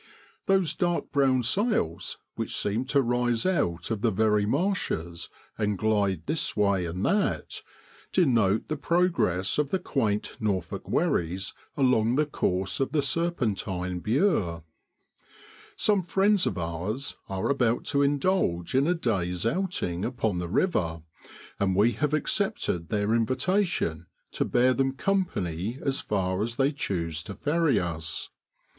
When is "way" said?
6.57-6.87